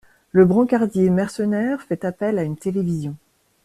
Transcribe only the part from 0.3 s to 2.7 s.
Le brancardier mercenaire fait appel à une